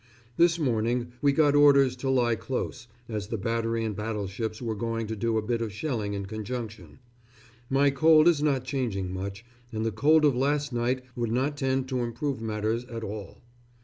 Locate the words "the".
3.27-3.37, 9.85-9.91